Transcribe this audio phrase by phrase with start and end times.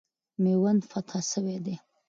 [0.41, 1.75] میوند فتح سوی دی.